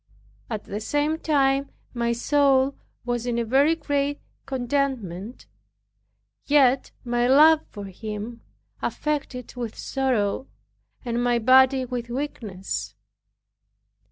At 0.49 0.63
the 0.63 0.79
same 0.79 1.19
time 1.19 1.69
my 1.93 2.11
soul 2.11 2.73
was 3.05 3.27
in 3.27 3.37
a 3.37 3.45
very 3.45 3.75
great 3.75 4.19
contentment, 4.47 5.45
yet 6.47 6.89
my 7.05 7.27
love 7.27 7.63
for 7.69 7.85
him 7.85 8.41
affected 8.81 9.51
it 9.51 9.55
with 9.55 9.77
sorrow, 9.77 10.47
and 11.05 11.23
my 11.23 11.37
body 11.37 11.85
with 11.85 12.09
weakness. 12.09 12.95